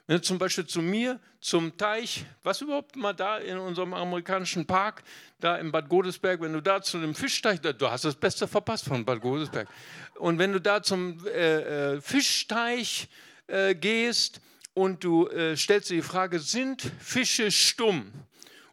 [0.06, 4.66] Wenn du zum Beispiel zu mir zum Teich, was überhaupt mal da in unserem amerikanischen
[4.66, 5.02] Park,
[5.39, 8.86] da in Bad Godesberg, wenn du da zu einem Fischteich, du hast das Beste verpasst
[8.86, 9.70] von Bad Godesberg.
[10.16, 13.08] Und wenn du da zum äh, äh, Fischteich
[13.48, 14.42] äh, gehst
[14.74, 18.12] und du äh, stellst dir die Frage, sind Fische stumm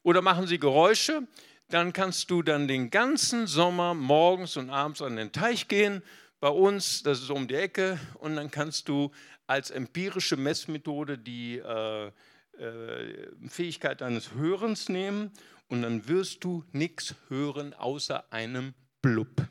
[0.03, 1.23] oder machen sie Geräusche?
[1.69, 6.03] Dann kannst du dann den ganzen Sommer morgens und abends an den Teich gehen.
[6.41, 9.11] Bei uns, das ist um die Ecke, und dann kannst du
[9.47, 15.33] als empirische Messmethode die äh, äh, Fähigkeit deines Hörens nehmen
[15.69, 18.73] und dann wirst du nichts hören außer einem
[19.03, 19.50] Blub.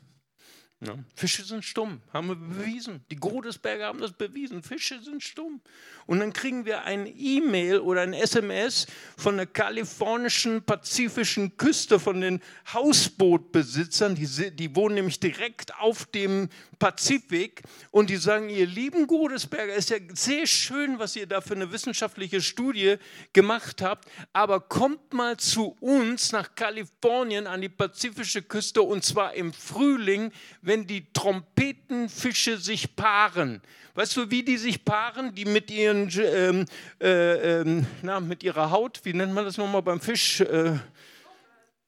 [0.82, 0.94] Ja.
[1.14, 3.04] Fische sind stumm, haben wir bewiesen.
[3.10, 4.62] Die Godesberger haben das bewiesen.
[4.62, 5.60] Fische sind stumm.
[6.06, 8.86] Und dann kriegen wir ein E-Mail oder ein SMS
[9.18, 12.40] von der kalifornischen pazifischen Küste, von den
[12.72, 14.14] Hausbootbesitzern.
[14.14, 17.62] Die, die wohnen nämlich direkt auf dem Pazifik.
[17.90, 21.70] Und die sagen, ihr lieben Godesberger, ist ja sehr schön, was ihr da für eine
[21.72, 22.96] wissenschaftliche Studie
[23.34, 24.08] gemacht habt.
[24.32, 30.32] Aber kommt mal zu uns nach Kalifornien an die pazifische Küste und zwar im Frühling,
[30.62, 33.60] wenn die Trompetenfische sich paaren.
[33.94, 35.34] Weißt du, wie die sich paaren?
[35.34, 36.64] Die mit ihren, ähm,
[37.00, 40.40] äh, äh, na, mit ihrer Haut, wie nennt man das nochmal beim Fisch?
[40.40, 40.78] Äh,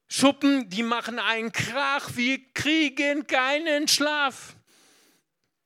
[0.08, 4.56] Schuppen, die machen einen Krach, wir kriegen keinen Schlaf.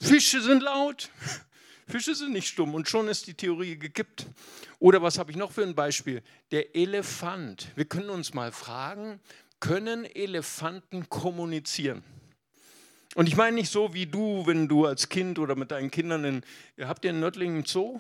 [0.01, 1.11] Fische sind laut,
[1.89, 4.27] Fische sind nicht stumm und schon ist die Theorie gekippt.
[4.79, 6.23] Oder was habe ich noch für ein Beispiel?
[6.51, 7.69] Der Elefant.
[7.75, 9.21] Wir können uns mal fragen,
[9.59, 12.05] können Elefanten kommunizieren?
[13.17, 16.23] Und ich meine nicht so wie du, wenn du als Kind oder mit deinen Kindern
[16.27, 16.43] in,
[16.83, 17.99] habt ihr in Nördlingen Zoo?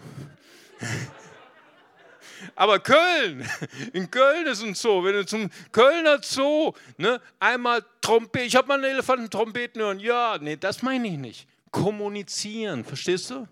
[2.55, 3.49] Aber Köln,
[3.95, 5.03] in Köln ist ein Zoo.
[5.03, 10.01] Wenn du zum Kölner Zoo ne, einmal Trompete, ich habe mal einen Elefanten Trompeten hören.
[10.01, 11.49] Ja, nee, das meine ich nicht.
[11.71, 13.49] Kommunizieren, verstehst du?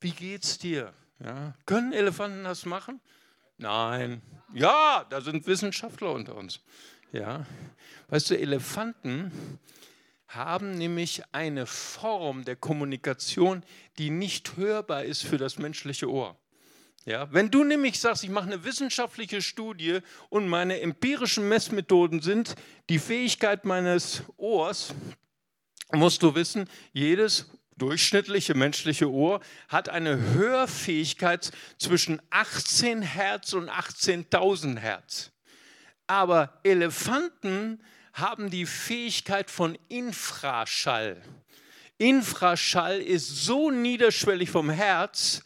[0.00, 0.92] Wie geht's dir?
[1.18, 1.54] Ja.
[1.66, 3.00] Können Elefanten das machen?
[3.58, 4.22] Nein.
[4.54, 6.60] Ja, da sind Wissenschaftler unter uns.
[7.10, 7.44] Ja.
[8.08, 9.32] Weißt du, Elefanten
[10.34, 13.64] haben nämlich eine Form der Kommunikation,
[13.98, 16.36] die nicht hörbar ist für das menschliche Ohr.
[17.04, 22.54] Ja, wenn du nämlich sagst, ich mache eine wissenschaftliche Studie und meine empirischen Messmethoden sind
[22.88, 24.94] die Fähigkeit meines Ohrs,
[25.92, 34.78] musst du wissen, jedes durchschnittliche menschliche Ohr hat eine Hörfähigkeit zwischen 18 Hertz und 18.000
[34.78, 35.32] Hertz.
[36.06, 37.82] Aber Elefanten
[38.12, 41.22] haben die Fähigkeit von Infraschall.
[41.98, 45.42] Infraschall ist so niederschwellig vom Herz,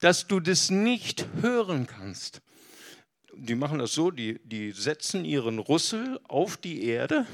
[0.00, 2.42] dass du das nicht hören kannst.
[3.34, 7.26] Die machen das so, die, die setzen ihren Rüssel auf die Erde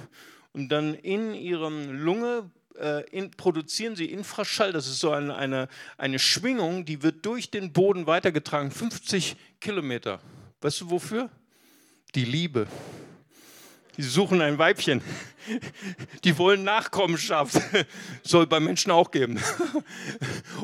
[0.53, 4.73] und dann in ihrem Lunge äh, in, produzieren sie Infraschall.
[4.73, 10.21] Das ist so eine, eine, eine Schwingung, die wird durch den Boden weitergetragen, 50 Kilometer.
[10.61, 11.31] Weißt du wofür?
[12.15, 12.67] Die Liebe.
[13.99, 15.03] Die suchen ein Weibchen.
[16.23, 17.61] Die wollen Nachkommenschaft.
[18.23, 19.41] Soll bei Menschen auch geben.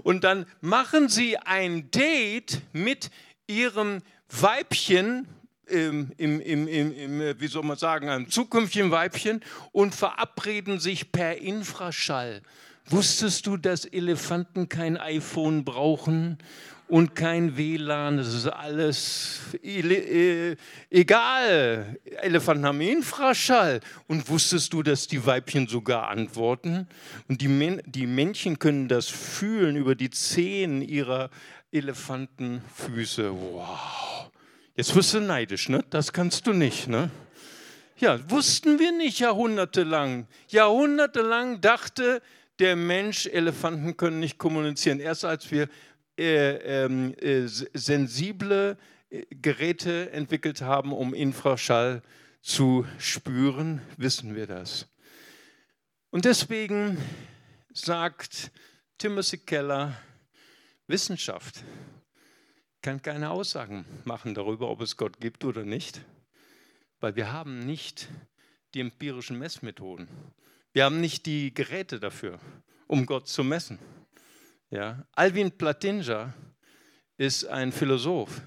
[0.04, 3.10] Und dann machen sie ein Date mit
[3.48, 5.26] ihrem Weibchen,
[5.66, 9.42] im, im, im, im, wie soll man sagen, einem zukünftigen Weibchen
[9.72, 12.40] und verabreden sich per Infraschall.
[12.86, 16.38] Wusstest du, dass Elefanten kein iPhone brauchen
[16.88, 18.18] und kein WLAN?
[18.18, 20.56] Das ist alles e
[20.90, 21.98] egal.
[22.22, 23.80] Elefanten haben Infraschall.
[24.06, 26.86] Und wusstest du, dass die Weibchen sogar antworten?
[27.28, 31.30] Und die, die Männchen können das fühlen über die Zehen ihrer
[31.72, 33.32] Elefantenfüße.
[33.32, 34.30] Wow.
[34.76, 35.84] Jetzt wirst du neidisch, ne?
[35.90, 37.10] Das kannst du nicht, ne?
[37.96, 40.26] Ja, wussten wir nicht jahrhundertelang.
[40.48, 42.20] Jahrhundertelang dachte
[42.58, 45.00] der Mensch, Elefanten können nicht kommunizieren.
[45.00, 45.68] Erst als wir
[46.18, 48.76] äh, ähm, äh, sensible
[49.10, 52.02] äh, Geräte entwickelt haben, um Infraschall
[52.40, 54.86] zu spüren, wissen wir das.
[56.10, 56.98] Und deswegen
[57.72, 58.52] sagt
[58.98, 59.96] Timothy Keller,
[60.86, 61.64] Wissenschaft
[62.82, 66.02] kann keine Aussagen machen darüber, ob es Gott gibt oder nicht,
[67.00, 68.08] weil wir haben nicht
[68.74, 70.06] die empirischen Messmethoden.
[70.72, 72.38] Wir haben nicht die Geräte dafür,
[72.86, 73.78] um Gott zu messen.
[74.74, 75.06] Ja?
[75.12, 76.34] Alvin Platinja
[77.16, 78.42] ist ein Philosoph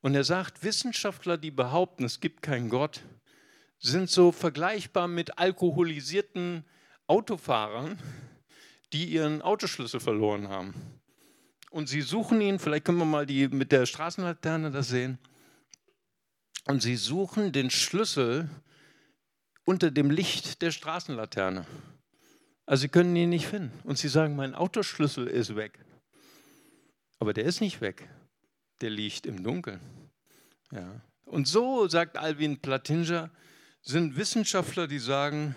[0.00, 3.00] und er sagt, Wissenschaftler, die behaupten, es gibt keinen Gott,
[3.78, 6.64] sind so vergleichbar mit alkoholisierten
[7.06, 7.96] Autofahrern,
[8.92, 10.74] die ihren Autoschlüssel verloren haben
[11.70, 15.18] und sie suchen ihn, vielleicht können wir mal die, mit der Straßenlaterne das sehen,
[16.64, 18.50] und sie suchen den Schlüssel
[19.64, 21.64] unter dem Licht der Straßenlaterne.
[22.66, 23.72] Also sie können ihn nicht finden.
[23.84, 25.78] Und sie sagen, mein Autoschlüssel ist weg.
[27.18, 28.08] Aber der ist nicht weg.
[28.80, 29.80] Der liegt im Dunkeln.
[30.72, 31.00] Ja.
[31.24, 33.30] Und so, sagt Alvin Platinger,
[33.82, 35.54] sind Wissenschaftler, die sagen,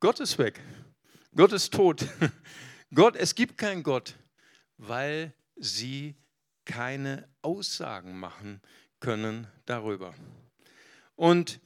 [0.00, 0.60] Gott ist weg.
[1.34, 2.06] Gott ist tot.
[2.94, 4.16] Gott, es gibt keinen Gott,
[4.76, 6.16] weil sie
[6.64, 8.60] keine Aussagen machen
[9.00, 10.14] können darüber.
[11.16, 11.60] Und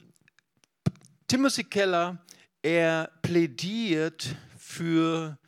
[1.27, 2.17] Timothy Keller,
[2.61, 4.35] er plädiert
[4.67, 5.39] für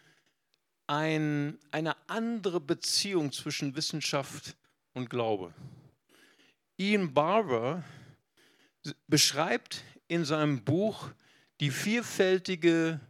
[0.88, 4.56] ein, eine andere Beziehung zwischen Wissenschaft
[4.94, 5.54] und Glaube.
[6.78, 7.84] Ian Barber
[9.08, 11.10] beschreibt in seinem Buch
[11.60, 13.02] die vielfältige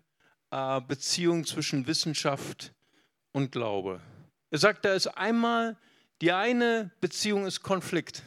[0.50, 2.74] äh, Beziehung zwischen Wissenschaft
[3.32, 4.02] und Glaube.
[4.50, 5.78] Er sagt, da ist einmal,
[6.22, 8.24] die eine Beziehung ist Konflikt.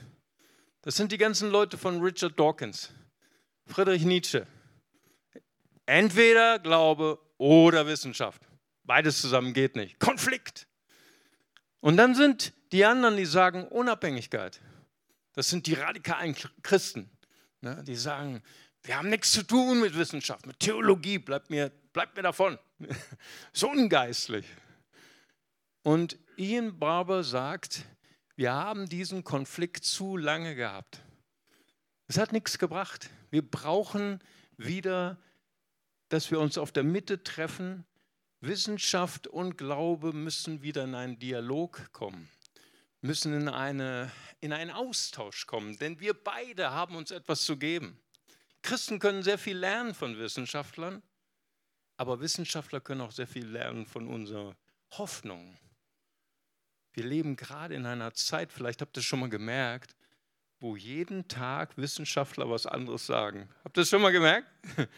[0.82, 2.90] Das sind die ganzen Leute von Richard Dawkins,
[3.66, 4.46] Friedrich Nietzsche.
[5.84, 8.40] Entweder Glaube oder Wissenschaft.
[8.84, 9.98] Beides zusammen geht nicht.
[9.98, 10.68] Konflikt.
[11.80, 14.60] Und dann sind die anderen, die sagen Unabhängigkeit.
[15.32, 17.10] Das sind die radikalen Christen.
[17.60, 17.82] Ne?
[17.84, 18.44] Die sagen,
[18.84, 22.60] wir haben nichts zu tun mit Wissenschaft, mit Theologie, bleibt mir, bleibt mir davon.
[23.52, 24.46] so ungeistlich.
[25.82, 27.82] Und Ian Barber sagt,
[28.36, 31.00] wir haben diesen Konflikt zu lange gehabt.
[32.06, 33.10] Es hat nichts gebracht.
[33.30, 34.20] Wir brauchen
[34.56, 35.18] wieder,
[36.12, 37.86] dass wir uns auf der Mitte treffen.
[38.40, 42.28] Wissenschaft und Glaube müssen wieder in einen Dialog kommen,
[43.00, 48.00] müssen in, eine, in einen Austausch kommen, denn wir beide haben uns etwas zu geben.
[48.62, 51.02] Christen können sehr viel lernen von Wissenschaftlern,
[51.96, 54.56] aber Wissenschaftler können auch sehr viel lernen von unserer
[54.90, 55.56] Hoffnung,
[56.94, 59.96] wir leben gerade in einer Zeit, vielleicht habt ihr es schon mal gemerkt,
[60.60, 63.48] wo jeden Tag Wissenschaftler was anderes sagen.
[63.64, 64.46] Habt ihr es schon mal gemerkt?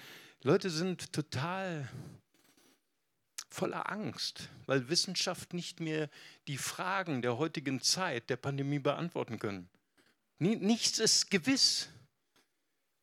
[0.47, 1.89] Leute sind total
[3.49, 6.11] voller Angst, weil Wissenschaft nicht mehr
[6.49, 9.71] die Fragen der heutigen Zeit, der Pandemie beantworten können.
[10.39, 11.89] Nichts ist gewiss.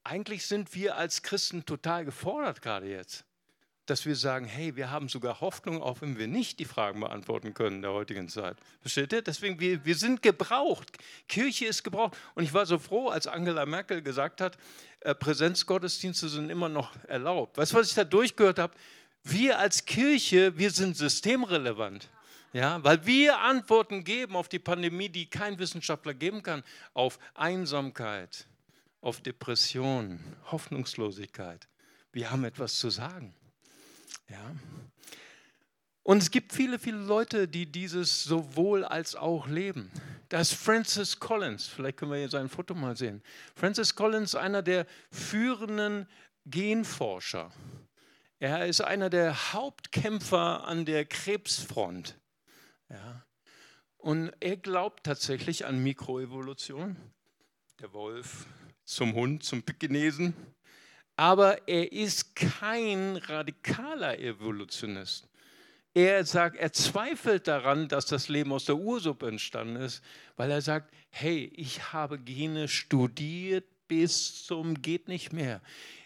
[0.04, 3.26] Eigentlich sind wir als Christen total gefordert gerade jetzt
[3.92, 7.54] dass wir sagen, hey, wir haben sogar Hoffnung, auch wenn wir nicht die Fragen beantworten
[7.54, 8.56] können in der heutigen Zeit.
[8.80, 9.22] Versteht ihr?
[9.22, 10.98] Deswegen, wir, wir sind gebraucht.
[11.28, 12.18] Kirche ist gebraucht.
[12.34, 14.58] Und ich war so froh, als Angela Merkel gesagt hat,
[15.02, 17.58] äh, Präsenzgottesdienste sind immer noch erlaubt.
[17.58, 18.74] Weißt du, was ich da durchgehört habe?
[19.26, 22.10] Wir als Kirche, wir sind systemrelevant.
[22.54, 28.48] Ja, weil wir Antworten geben auf die Pandemie, die kein Wissenschaftler geben kann, auf Einsamkeit,
[29.02, 31.68] auf Depression, Hoffnungslosigkeit.
[32.14, 33.34] Wir haben etwas zu sagen.
[34.30, 34.56] Ja.
[36.04, 39.92] Und es gibt viele, viele Leute, die dieses sowohl als auch leben.
[40.30, 43.22] Da ist Francis Collins, vielleicht können wir hier sein Foto mal sehen.
[43.56, 46.08] Francis Collins, einer der führenden
[46.46, 47.52] Genforscher.
[48.40, 52.18] Er ist einer der Hauptkämpfer an der Krebsfront.
[52.90, 53.26] Ja.
[53.98, 56.96] Und er glaubt tatsächlich an Mikroevolution.
[57.80, 58.48] Der Wolf
[58.84, 60.34] zum Hund, zum Pekinesen.
[61.22, 65.30] Aber er ist kein radikaler Evolutionist.
[65.94, 70.02] Er sagt, er zweifelt daran, dass das Leben aus der Ursuppe entstanden ist,
[70.36, 75.62] weil er sagt, hey, ich habe Gene studiert bis zum geht nicht mehr.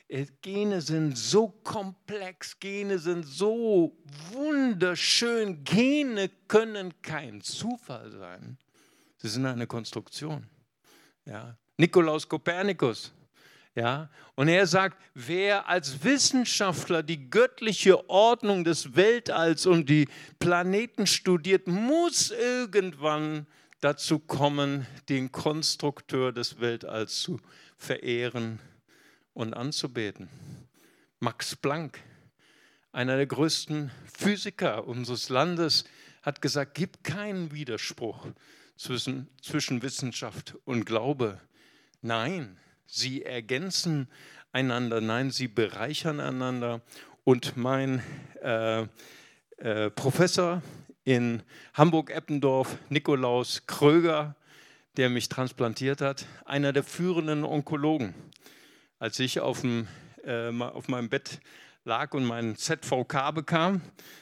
[0.10, 3.95] Äh, Gene sind so komplex, Gene sind so
[4.34, 5.63] wunderschön.
[5.63, 8.58] Gene können kein Zufall sein.
[9.15, 10.45] Sie sind eine Konstruktion.
[11.23, 11.58] Ja.
[11.78, 13.13] Nikolaus Kopernikus.
[13.76, 20.08] Ja, und er sagt, wer als Wissenschaftler die göttliche Ordnung des Weltalls und die
[20.40, 23.46] Planeten studiert, muss irgendwann
[23.82, 27.42] dazu kommen, den Konstrukteur des Weltalls zu
[27.78, 28.60] verehren
[29.34, 30.30] und anzubeten.
[31.20, 32.00] Max Planck,
[32.94, 35.84] einer der größten Physiker unseres Landes,
[36.22, 38.28] hat gesagt, gibt keinen Widerspruch
[38.78, 41.42] zwischen, zwischen Wissenschaft und Glaube.
[42.02, 44.08] Nein, sie ergänzen
[44.52, 46.82] einander, nein, sie bereichern einander.
[47.24, 48.02] Und mein
[48.41, 48.86] äh,
[49.58, 50.62] äh, Professor
[51.04, 51.43] in
[51.74, 54.36] Hamburg-Eppendorf, Nikolaus Kröger,
[54.98, 58.13] der mich transplantiert hat, einer der führenden Onkologen.
[59.00, 59.88] Als ich auf, dem,
[60.24, 61.41] äh, auf meinem Bett
[61.84, 63.82] lag und mein ZVK bekam,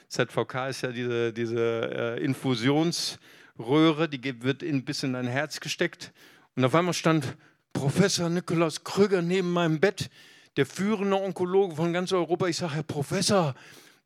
[0.09, 6.11] ZVK ist ja diese, diese äh, Infusionsröhre, die wird in, bis in dein Herz gesteckt.
[6.55, 7.37] Und auf einmal stand
[7.73, 10.09] Professor Nikolaus Krüger neben meinem Bett,
[10.55, 12.47] der führende Onkologe von ganz Europa.
[12.47, 13.55] Ich sage, Herr Professor,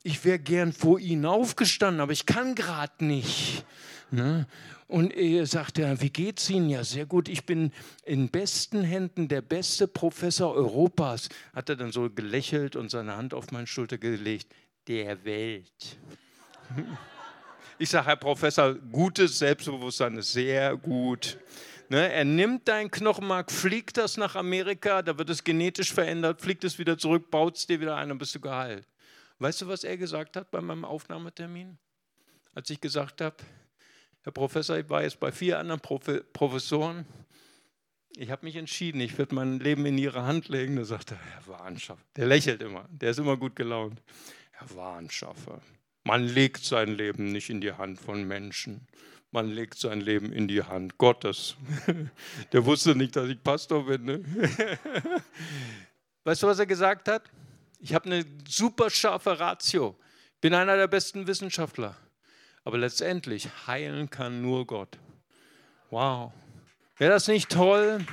[0.04, 3.66] ich wäre gern vor Ihnen aufgestanden, aber ich kann gerade nicht.
[4.10, 4.48] Ne?
[4.88, 6.70] Und er sagte, wie geht's Ihnen?
[6.70, 7.28] Ja, sehr gut.
[7.28, 7.74] Ich bin
[8.06, 11.28] in besten Händen der beste Professor Europas.
[11.54, 14.48] Hat er dann so gelächelt und seine Hand auf meine Schulter gelegt.
[14.88, 15.98] Der Welt.
[17.78, 21.38] Ich sage, Herr Professor, gutes Selbstbewusstsein ist sehr gut.
[21.90, 26.66] Ne, er nimmt dein Knochenmark, fliegt das nach Amerika, da wird es genetisch verändert, fliegt
[26.66, 28.86] es wieder zurück, baut es dir wieder ein und bist du geheilt.
[29.40, 31.78] Weißt du, was er gesagt hat bei meinem Aufnahmetermin?
[32.54, 33.38] Als ich gesagt habe,
[34.24, 37.06] Herr Professor, ich war jetzt bei vier anderen Professoren,
[38.18, 40.76] ich habe mich entschieden, ich werde mein Leben in Ihre Hand legen.
[40.76, 44.02] Da sagt er, Herr Warnschaffer, der lächelt immer, der ist immer gut gelaunt.
[44.52, 45.62] Herr Warnschaffer,
[46.04, 48.88] man legt sein Leben nicht in die Hand von Menschen
[49.38, 51.58] man legt sein Leben in die Hand Gottes.
[52.54, 54.04] Der wusste nicht, dass ich Pastor bin.
[54.04, 54.24] Ne?
[56.24, 57.22] Weißt du, was er gesagt hat?
[57.80, 59.96] Ich habe eine super scharfe Ratio,
[60.42, 61.96] bin einer der besten Wissenschaftler.
[62.64, 64.98] Aber letztendlich heilen kann nur Gott.
[65.92, 66.32] Wow.
[66.98, 68.04] Wäre das nicht toll?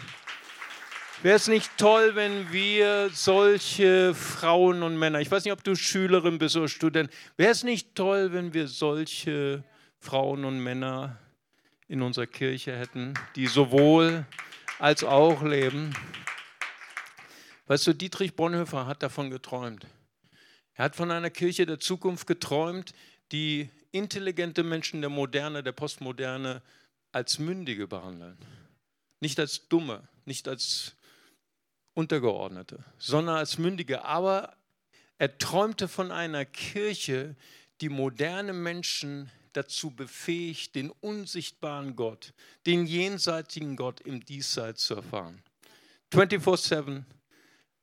[1.23, 5.75] Wäre es nicht toll, wenn wir solche Frauen und Männer, ich weiß nicht, ob du
[5.75, 9.65] Schülerin bist oder Student, wäre es nicht toll, wenn wir solche
[10.05, 11.19] Frauen und Männer
[11.89, 14.27] in unserer Kirche hätten, die sowohl
[14.79, 15.95] als auch leben.
[17.67, 19.87] Weißt du, Dietrich Bonhoeffer hat davon geträumt.
[20.75, 22.93] Er hat von einer Kirche der Zukunft geträumt,
[23.33, 26.61] die intelligente Menschen der Moderne, der Postmoderne
[27.11, 28.37] als Mündige behandeln.
[29.21, 30.97] Nicht als Dumme, nicht als
[31.95, 34.05] Untergeordnete, sondern als Mündige.
[34.05, 34.55] Aber
[35.17, 37.37] er träumte von einer Kirche,
[37.81, 42.35] die moderne Menschen dazu befähigt, den unsichtbaren Gott,
[42.67, 45.43] den jenseitigen Gott im Diesseits zu erfahren.
[46.13, 47.05] 24-7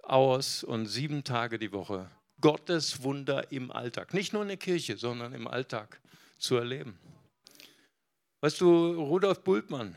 [0.04, 2.10] Hours und sieben Tage die Woche.
[2.40, 4.14] Gottes Wunder im Alltag.
[4.14, 6.02] Nicht nur in der Kirche, sondern im Alltag
[6.38, 6.98] zu erleben.
[8.42, 9.96] Weißt du, Rudolf Bultmann,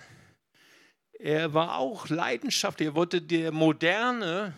[1.18, 2.88] er war auch leidenschaftlich.
[2.88, 4.52] Er wollte der Moderne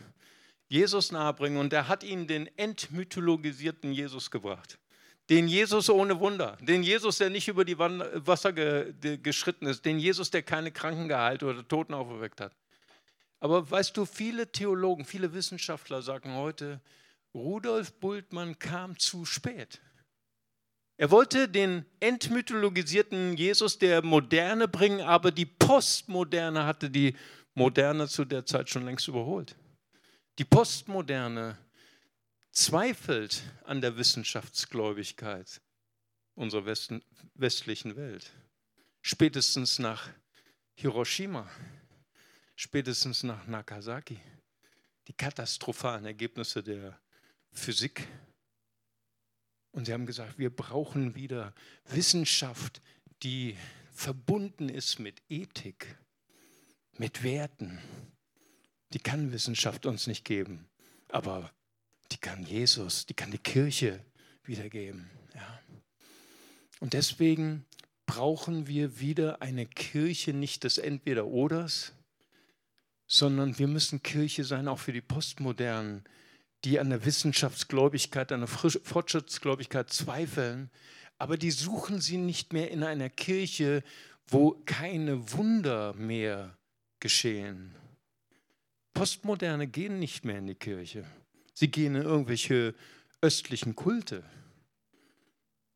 [0.69, 4.79] Jesus nahebringen und er hat ihnen den entmythologisierten Jesus gebracht.
[5.29, 10.31] Den Jesus ohne Wunder, den Jesus, der nicht über die Wasser geschritten ist, den Jesus,
[10.31, 12.55] der keine Kranken geheilt oder Toten auferweckt hat.
[13.41, 16.81] Aber weißt du, viele Theologen, viele Wissenschaftler sagen heute,
[17.35, 19.81] Rudolf Bultmann kam zu spät.
[20.97, 27.15] Er wollte den entmythologisierten Jesus der Moderne bringen, aber die Postmoderne hatte die
[27.55, 29.57] Moderne zu der Zeit schon längst überholt.
[30.39, 31.59] Die Postmoderne
[32.57, 35.61] zweifelt an der Wissenschaftsgläubigkeit
[36.35, 37.03] unserer Westen,
[37.35, 38.33] westlichen Welt.
[39.03, 40.09] Spätestens nach
[40.75, 41.49] Hiroshima,
[42.55, 44.19] spätestens nach Nagasaki.
[45.07, 46.99] Die katastrophalen Ergebnisse der
[47.53, 48.09] Physik.
[49.71, 51.55] Und sie haben gesagt, wir brauchen wieder
[51.85, 52.81] Wissenschaft,
[53.23, 53.57] die
[53.93, 55.99] verbunden ist mit Ethik,
[56.97, 57.79] mit Werten.
[58.95, 60.69] Die kann Wissenschaft uns nicht geben.
[61.09, 61.53] Aber
[62.13, 64.05] die kann Jesus, die kann die Kirche
[64.45, 65.11] wiedergeben.
[65.35, 65.61] Ja.
[66.81, 67.65] Und deswegen
[68.07, 71.93] brauchen wir wieder eine Kirche nicht des Entweder-Oders,
[73.07, 76.05] sondern wir müssen Kirche sein auch für die Postmodernen,
[76.65, 80.71] die an der Wissenschaftsgläubigkeit, an der Fortschrittsgläubigkeit zweifeln,
[81.19, 83.83] aber die suchen sie nicht mehr in einer Kirche,
[84.29, 86.57] wo keine Wunder mehr
[87.01, 87.75] geschehen.
[88.93, 91.05] Postmoderne gehen nicht mehr in die Kirche.
[91.59, 92.75] Sie gehen in irgendwelche
[93.23, 94.23] östlichen Kulte.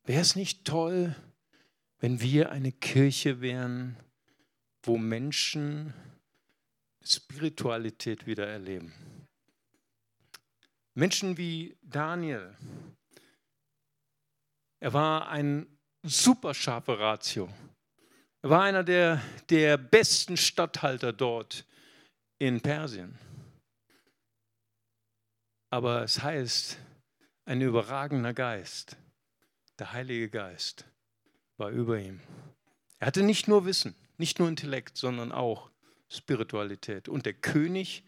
[0.05, 1.16] Wäre es nicht toll,
[2.01, 3.97] wenn wir eine Kirche wären,
[4.83, 5.95] wo Menschen
[7.03, 8.93] Spiritualität wieder erleben?
[10.93, 12.55] Menschen wie Daniel.
[14.81, 17.49] Er war ein super scharfer Ratio.
[18.43, 21.64] Er war einer der, der besten Statthalter dort
[22.39, 23.18] in Persien.
[25.71, 26.79] Aber es heißt,
[27.45, 28.97] ein überragender Geist,
[29.79, 30.85] der Heilige Geist,
[31.57, 32.21] war über ihm.
[32.99, 35.71] Er hatte nicht nur Wissen, nicht nur Intellekt, sondern auch
[36.09, 37.09] Spiritualität.
[37.09, 38.05] Und der König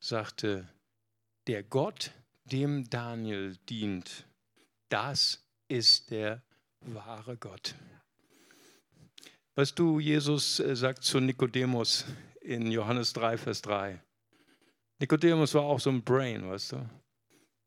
[0.00, 0.68] sagte,
[1.46, 2.12] der Gott,
[2.44, 4.26] dem Daniel dient,
[4.88, 6.42] das ist der
[6.80, 7.74] wahre Gott.
[9.54, 12.06] Weißt du, Jesus äh, sagt zu Nikodemus
[12.40, 14.02] in Johannes 3, Vers 3.
[14.98, 16.88] Nikodemus war auch so ein Brain, weißt du?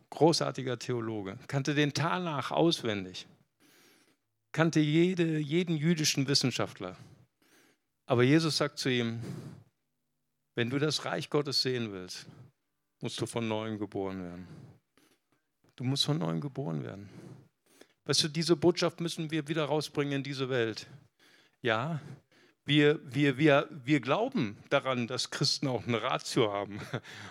[0.10, 3.28] Großartiger Theologe, kannte den Tanach auswendig,
[4.52, 6.96] kannte jede, jeden jüdischen Wissenschaftler.
[8.06, 9.20] Aber Jesus sagt zu ihm,
[10.56, 12.28] wenn du das Reich Gottes sehen willst,
[13.02, 14.48] musst du von neuem geboren werden.
[15.76, 17.10] Du musst von neuem geboren werden.
[18.06, 20.88] Weißt du, diese Botschaft müssen wir wieder rausbringen in diese Welt.
[21.62, 22.00] Ja,
[22.66, 26.80] wir, wir, wir, wir glauben daran, dass Christen auch eine Ratio haben.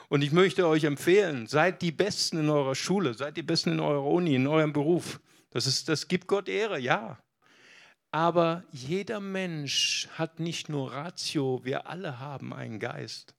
[0.08, 3.80] Und ich möchte euch empfehlen, seid die Besten in eurer Schule, seid die Besten in
[3.80, 5.20] eurer Uni, in eurem Beruf.
[5.50, 7.18] Das, ist, das gibt Gott Ehre, ja.
[8.12, 13.34] Aber jeder Mensch hat nicht nur Ratio, wir alle haben einen Geist.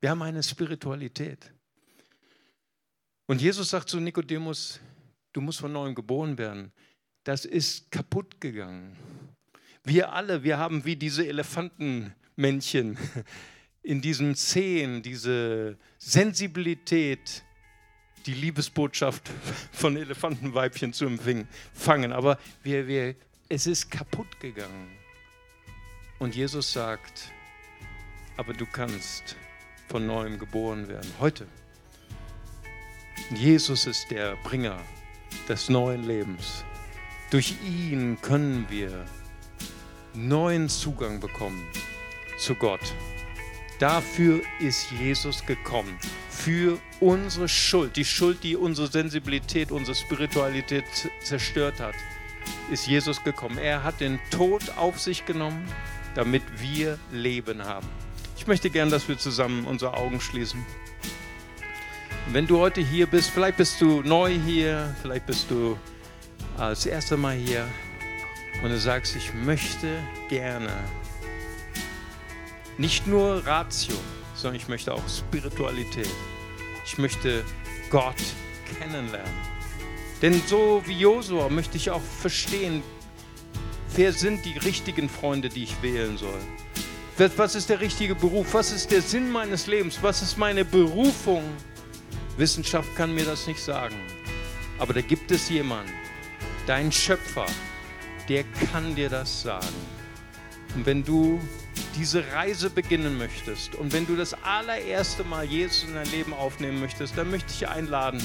[0.00, 1.52] Wir haben eine Spiritualität.
[3.26, 4.80] Und Jesus sagt zu Nikodemus,
[5.34, 6.72] du musst von neuem geboren werden.
[7.24, 8.96] Das ist kaputt gegangen.
[9.88, 12.98] Wir alle, wir haben wie diese Elefantenmännchen
[13.84, 17.44] in diesen Zehen, diese Sensibilität,
[18.26, 19.30] die Liebesbotschaft
[19.72, 22.12] von Elefantenweibchen zu empfangen.
[22.12, 23.14] Aber wir, wir,
[23.48, 24.90] es ist kaputt gegangen.
[26.18, 27.30] Und Jesus sagt,
[28.36, 29.36] aber du kannst
[29.86, 31.12] von neuem geboren werden.
[31.20, 31.46] Heute.
[33.36, 34.80] Jesus ist der Bringer
[35.48, 36.64] des neuen Lebens.
[37.30, 39.06] Durch ihn können wir
[40.16, 41.62] neuen Zugang bekommen
[42.38, 42.80] zu Gott.
[43.78, 45.98] Dafür ist Jesus gekommen.
[46.30, 50.84] Für unsere Schuld, die Schuld, die unsere Sensibilität, unsere Spiritualität
[51.22, 51.94] zerstört hat,
[52.70, 53.58] ist Jesus gekommen.
[53.58, 55.66] Er hat den Tod auf sich genommen,
[56.14, 57.86] damit wir Leben haben.
[58.38, 60.64] Ich möchte gern, dass wir zusammen unsere Augen schließen.
[62.32, 65.78] Wenn du heute hier bist, vielleicht bist du neu hier, vielleicht bist du
[66.56, 67.66] als erste Mal hier
[68.62, 70.72] und du sagst, ich möchte gerne
[72.78, 73.94] nicht nur Ratio,
[74.34, 76.10] sondern ich möchte auch Spiritualität.
[76.84, 77.44] Ich möchte
[77.90, 78.14] Gott
[78.78, 79.32] kennenlernen.
[80.22, 82.82] Denn so wie Josua möchte ich auch verstehen,
[83.94, 86.40] wer sind die richtigen Freunde, die ich wählen soll.
[87.36, 88.52] Was ist der richtige Beruf?
[88.52, 89.98] Was ist der Sinn meines Lebens?
[90.02, 91.42] Was ist meine Berufung?
[92.36, 93.96] Wissenschaft kann mir das nicht sagen.
[94.78, 95.92] Aber da gibt es jemanden,
[96.66, 97.46] dein Schöpfer,
[98.28, 99.66] der kann dir das sagen.
[100.74, 101.40] Und wenn du
[101.96, 106.80] diese Reise beginnen möchtest und wenn du das allererste Mal Jesus in dein Leben aufnehmen
[106.80, 108.22] möchtest, dann möchte ich dich einladen,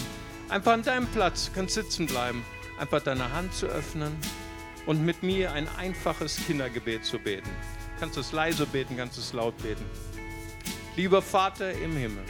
[0.50, 2.44] einfach an deinem Platz, du kannst sitzen bleiben,
[2.80, 4.16] einfach deine Hand zu öffnen
[4.86, 7.50] und mit mir ein einfaches Kindergebet zu beten.
[8.00, 9.86] Kannst du es leise beten, kannst du es laut beten.
[10.96, 12.24] Lieber Vater im Himmel,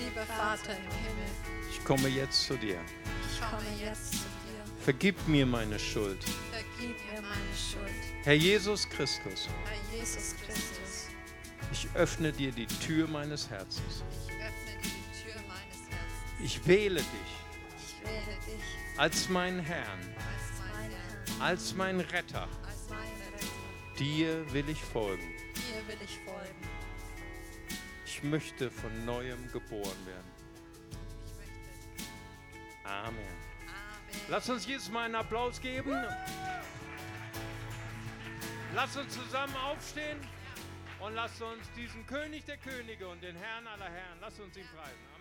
[0.00, 1.30] Lieber Vater im Himmel,
[1.70, 2.78] ich komme jetzt zu dir.
[3.30, 4.82] ich komme jetzt zu dir.
[4.82, 6.18] Vergib mir meine Schuld.
[6.84, 8.24] Vergib mir meine Schuld.
[8.24, 11.08] Herr Jesus Christus, Herr Jesus Christus,
[11.72, 14.04] ich öffne dir die Tür meines Herzens.
[14.10, 16.44] ich öffne dir die Tür meines Herzens.
[16.44, 17.34] Ich wähle dich
[17.78, 22.48] Ich wähle dich als meinen Herrn, als mein Herr, als mein Retter.
[22.66, 22.98] als mein
[23.32, 23.98] Retter.
[23.98, 25.26] Dir will ich folgen.
[25.54, 26.68] Dir will ich folgen.
[28.04, 30.30] Ich möchte von neuem geboren werden.
[31.24, 32.08] Ich möchte.
[32.84, 33.06] Amen.
[33.08, 33.43] Amen.
[34.28, 35.94] Lass uns jetzt mal einen Applaus geben.
[38.74, 40.18] Lass uns zusammen aufstehen
[41.00, 44.66] und lass uns diesen König der Könige und den Herrn aller Herren, lass uns ihn
[44.74, 45.13] preisen.